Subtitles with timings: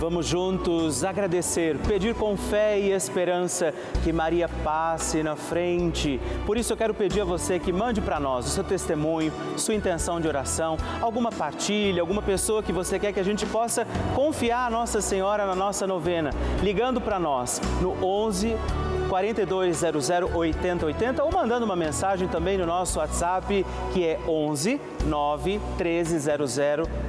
[0.00, 6.18] Vamos juntos agradecer, pedir com fé e esperança que Maria passe na frente.
[6.46, 9.74] Por isso eu quero pedir a você que mande para nós o seu testemunho, sua
[9.74, 14.68] intenção de oração, alguma partilha, alguma pessoa que você quer que a gente possa confiar
[14.68, 16.30] a Nossa Senhora na nossa novena,
[16.62, 18.56] ligando para nós no 11
[19.10, 26.56] 4200 8080 ou mandando uma mensagem também no nosso WhatsApp que é 11 9 1300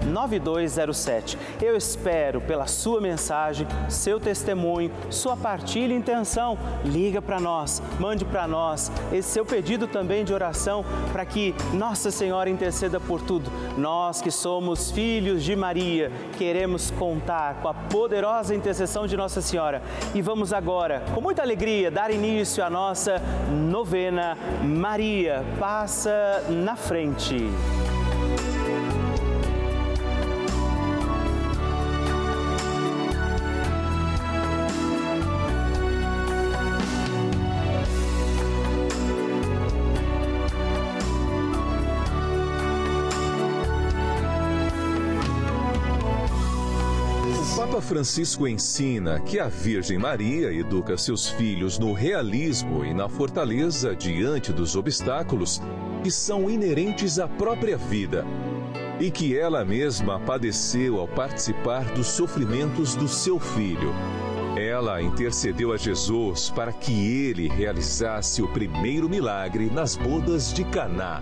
[0.05, 1.37] 9207.
[1.61, 6.57] Eu espero pela sua mensagem, seu testemunho, sua partilha e intenção.
[6.83, 12.09] Liga para nós, mande para nós esse seu pedido também de oração para que Nossa
[12.09, 13.51] Senhora interceda por tudo.
[13.77, 19.83] Nós que somos filhos de Maria, queremos contar com a poderosa intercessão de Nossa Senhora.
[20.15, 27.49] E vamos agora, com muita alegria, dar início à nossa novena Maria Passa na Frente.
[47.91, 54.53] Francisco ensina que a Virgem Maria educa seus filhos no realismo e na fortaleza diante
[54.53, 55.61] dos obstáculos
[56.01, 58.25] que são inerentes à própria vida
[58.97, 63.93] e que ela mesma padeceu ao participar dos sofrimentos do seu filho.
[64.55, 71.21] Ela intercedeu a Jesus para que ele realizasse o primeiro milagre nas bodas de Caná.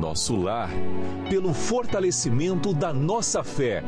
[0.00, 0.70] nosso lar,
[1.28, 3.84] pelo fortalecimento da nossa fé,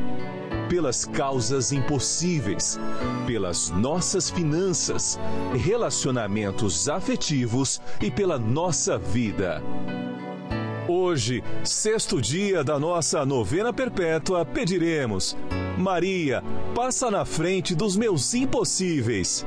[0.68, 2.78] pelas causas impossíveis,
[3.26, 5.18] pelas nossas finanças,
[5.54, 9.62] relacionamentos afetivos e pela nossa vida.
[10.86, 15.34] Hoje, sexto dia da nossa novena perpétua, pediremos:
[15.78, 16.44] Maria,
[16.74, 19.46] passa na frente dos meus impossíveis.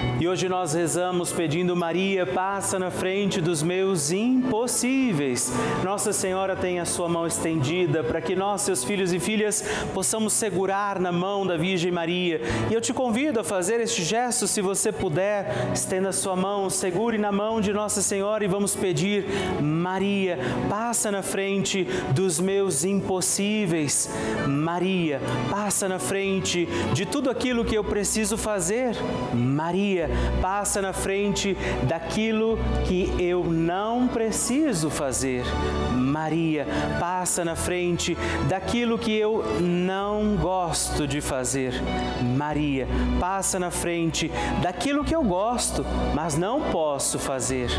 [0.21, 5.51] E hoje nós rezamos pedindo Maria, passa na frente dos meus impossíveis.
[5.83, 9.65] Nossa Senhora tem a sua mão estendida para que nós, seus filhos e filhas,
[9.95, 12.39] possamos segurar na mão da Virgem Maria.
[12.69, 16.69] E eu te convido a fazer este gesto, se você puder, estenda a sua mão,
[16.69, 19.25] segure na mão de Nossa Senhora e vamos pedir:
[19.59, 20.37] Maria,
[20.69, 24.07] passa na frente dos meus impossíveis.
[24.47, 25.19] Maria,
[25.49, 28.95] passa na frente de tudo aquilo que eu preciso fazer.
[29.33, 30.10] Maria,
[30.41, 35.43] passa na frente daquilo que eu não preciso fazer.
[35.93, 36.67] Maria
[36.99, 38.17] passa na frente
[38.47, 41.73] daquilo que eu não gosto de fazer.
[42.37, 42.87] Maria
[43.19, 44.31] passa na frente
[44.61, 47.69] daquilo que eu gosto, mas não posso fazer.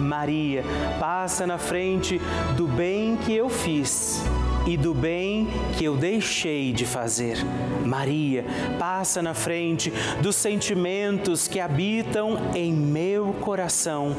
[0.00, 0.64] Maria
[0.98, 2.20] passa na frente
[2.56, 4.24] do bem que eu fiz
[4.66, 5.48] e do bem
[5.78, 7.38] que eu deixei de fazer.
[7.84, 8.44] Maria
[8.78, 14.16] passa na frente dos sentimentos que habitam em meu coração.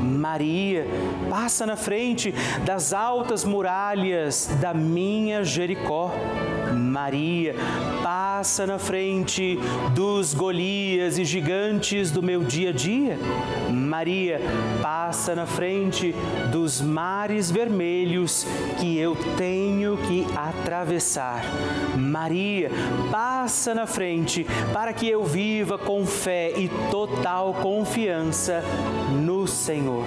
[0.00, 0.86] Maria
[1.28, 2.34] passa na frente
[2.64, 6.12] das altas muralhas da minha Jericó.
[6.74, 7.54] Maria
[8.10, 9.56] passa na frente
[9.94, 13.16] dos Golias e gigantes do meu dia a dia.
[13.70, 14.40] Maria
[14.82, 16.12] passa na frente
[16.50, 18.44] dos mares vermelhos
[18.80, 21.44] que eu tenho que atravessar.
[21.96, 22.68] Maria
[23.12, 28.60] passa na frente para que eu viva com fé e total confiança
[29.22, 30.04] no Senhor.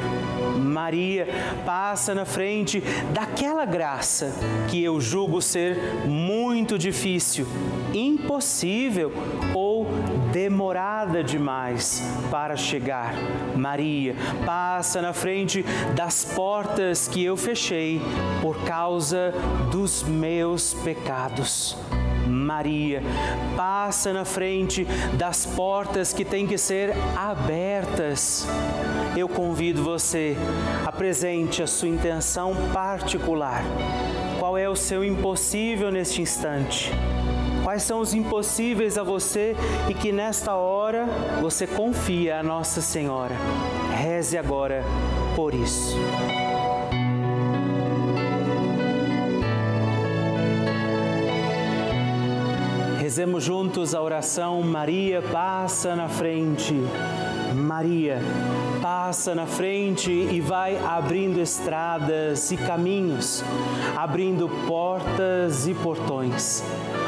[0.59, 1.27] Maria
[1.65, 2.81] passa na frente
[3.13, 4.33] daquela graça
[4.69, 7.47] que eu julgo ser muito difícil,
[7.93, 9.11] impossível
[9.53, 9.87] ou
[10.31, 12.01] demorada demais
[12.31, 13.13] para chegar.
[13.55, 15.63] Maria passa na frente
[15.95, 18.01] das portas que eu fechei
[18.41, 19.33] por causa
[19.71, 21.77] dos meus pecados.
[22.27, 23.01] Maria
[23.55, 24.85] passa na frente
[25.17, 28.47] das portas que têm que ser abertas.
[29.15, 30.35] Eu convido você,
[30.85, 33.61] apresente a sua intenção particular.
[34.39, 36.91] Qual é o seu impossível neste instante?
[37.63, 39.55] Quais são os impossíveis a você
[39.89, 41.07] e que nesta hora
[41.41, 43.35] você confia a Nossa Senhora?
[43.95, 44.83] Reze agora
[45.33, 45.95] por isso.
[52.99, 56.75] Rezemos juntos a oração Maria passa na frente.
[57.55, 58.19] Maria
[58.81, 63.41] passa na frente e vai abrindo estradas e caminhos,
[63.95, 66.61] abrindo portas e portões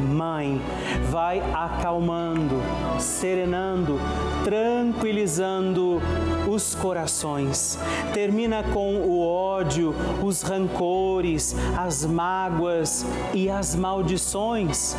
[0.00, 0.60] Mãe,
[1.10, 2.56] vai acalmando,
[2.98, 3.98] serenando,
[4.44, 6.00] tranquilizando
[6.48, 7.78] os corações.
[8.12, 13.04] Termina com o ódio, os rancores, as mágoas
[13.34, 14.96] e as maldições.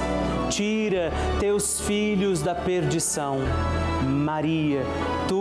[0.49, 3.39] Tira teus filhos da perdição.
[4.07, 4.83] Maria,
[5.27, 5.40] tu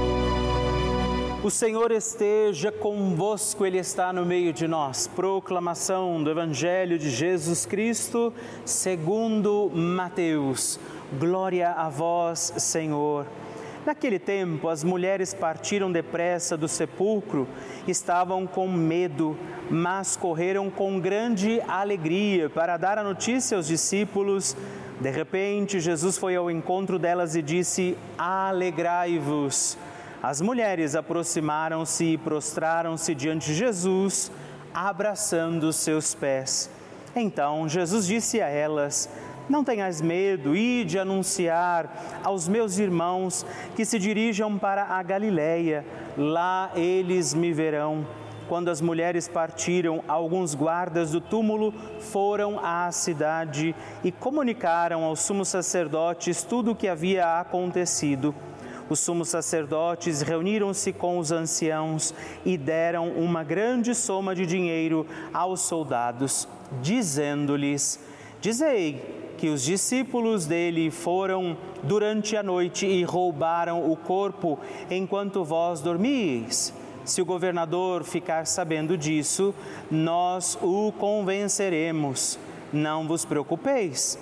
[1.43, 5.07] O Senhor esteja convosco, Ele está no meio de nós.
[5.07, 8.31] Proclamação do Evangelho de Jesus Cristo,
[8.63, 10.79] segundo Mateus.
[11.19, 13.25] Glória a vós, Senhor.
[13.83, 17.47] Naquele tempo, as mulheres partiram depressa do sepulcro,
[17.87, 19.35] estavam com medo,
[19.67, 24.55] mas correram com grande alegria para dar a notícia aos discípulos.
[24.99, 29.75] De repente, Jesus foi ao encontro delas e disse: Alegrai-vos.
[30.23, 34.31] As mulheres aproximaram-se e prostraram-se diante de Jesus,
[34.71, 36.69] abraçando seus pés.
[37.15, 39.09] Então Jesus disse a elas:
[39.49, 43.43] Não tenhas medo, ide anunciar aos meus irmãos
[43.75, 45.83] que se dirijam para a Galileia,
[46.15, 48.05] lá eles me verão.
[48.47, 53.73] Quando as mulheres partiram, alguns guardas do túmulo foram à cidade
[54.03, 58.35] e comunicaram aos sumos sacerdotes tudo o que havia acontecido.
[58.91, 65.61] Os sumos sacerdotes reuniram-se com os anciãos e deram uma grande soma de dinheiro aos
[65.61, 66.45] soldados,
[66.81, 67.97] dizendo-lhes:
[68.41, 69.01] Dizei
[69.37, 76.73] que os discípulos dele foram durante a noite e roubaram o corpo enquanto vós dormíeis.
[77.05, 79.55] Se o governador ficar sabendo disso,
[79.89, 82.37] nós o convenceremos.
[82.73, 84.19] Não vos preocupeis.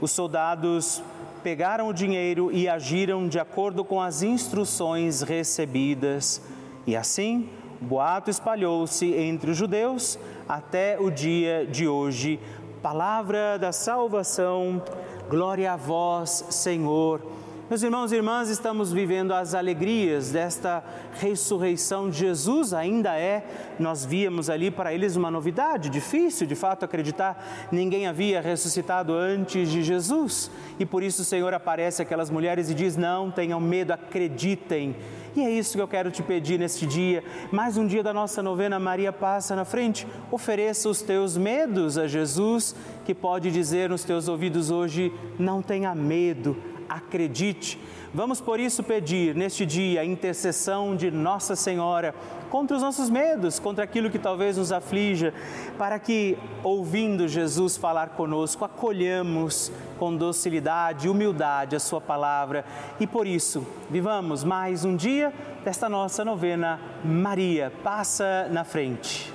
[0.00, 1.02] Os soldados
[1.44, 6.40] pegaram o dinheiro e agiram de acordo com as instruções recebidas.
[6.86, 7.50] E assim,
[7.82, 12.40] o boato espalhou-se entre os judeus até o dia de hoje.
[12.80, 14.82] Palavra da salvação,
[15.28, 17.20] glória a vós, Senhor.
[17.66, 22.10] Meus irmãos e irmãs, estamos vivendo as alegrias desta ressurreição.
[22.10, 23.42] De Jesus, ainda é,
[23.78, 29.70] nós víamos ali para eles uma novidade, difícil de fato acreditar, ninguém havia ressuscitado antes
[29.70, 33.94] de Jesus, e por isso o Senhor aparece àquelas mulheres e diz: Não tenham medo,
[33.94, 34.94] acreditem.
[35.34, 38.42] E é isso que eu quero te pedir neste dia, mais um dia da nossa
[38.42, 40.06] novena Maria Passa na Frente.
[40.30, 45.94] Ofereça os teus medos a Jesus, que pode dizer nos teus ouvidos hoje: Não tenha
[45.94, 47.78] medo acredite.
[48.12, 52.14] Vamos por isso pedir neste dia a intercessão de Nossa Senhora
[52.48, 55.34] contra os nossos medos, contra aquilo que talvez nos aflija,
[55.76, 62.64] para que, ouvindo Jesus falar conosco, acolhamos com docilidade e humildade a Sua palavra
[63.00, 65.32] e por isso vivamos mais um dia
[65.64, 66.78] desta nossa novena.
[67.04, 69.32] Maria, passa na frente.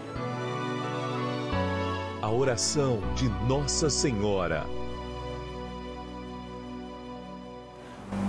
[2.22, 4.79] A oração de Nossa Senhora.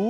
[0.00, 0.09] Uh.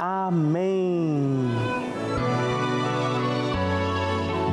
[0.00, 1.48] Amém.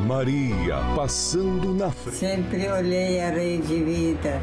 [0.07, 2.17] Maria passando na frente.
[2.17, 4.41] Sempre olhei a Rede Vida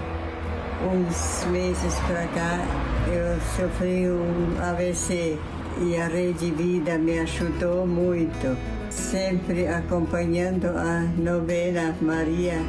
[0.86, 5.38] uns meses para cá eu sofri um AVC
[5.80, 8.56] e a Rede Vida me ajudou muito,
[8.90, 12.60] sempre acompanhando a novena Maria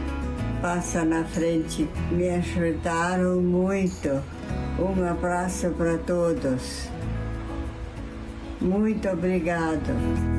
[0.61, 1.87] Passa na Frente.
[2.11, 4.21] Me ajudaram muito.
[4.79, 6.87] Um abraço para todos.
[8.61, 10.38] Muito obrigado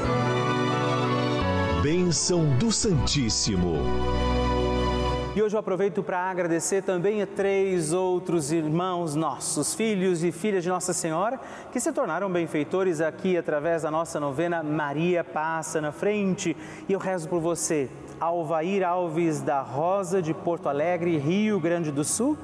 [1.82, 3.74] Bênção do Santíssimo.
[5.36, 10.64] E hoje eu aproveito para agradecer também a três outros irmãos nossos, filhos e filhas
[10.64, 11.40] de Nossa Senhora,
[11.72, 16.56] que se tornaram benfeitores aqui através da nossa novena Maria Passa na Frente.
[16.88, 22.04] E eu rezo por você, Alvair Alves da Rosa, de Porto Alegre, Rio Grande do
[22.04, 22.38] Sul.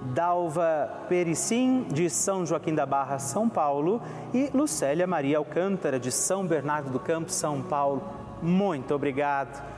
[0.00, 4.00] Dalva Pericim, de São Joaquim da Barra, São Paulo,
[4.32, 8.00] e Lucélia Maria Alcântara, de São Bernardo do Campo, São Paulo.
[8.40, 9.77] Muito obrigado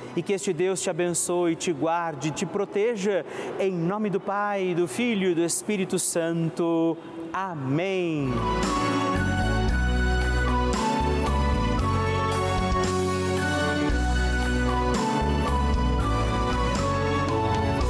[0.15, 3.25] e que este Deus te abençoe, te guarde, te proteja,
[3.59, 6.97] em nome do Pai, do Filho e do Espírito Santo.
[7.33, 8.29] Amém.